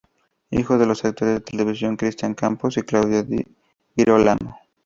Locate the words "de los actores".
0.79-1.35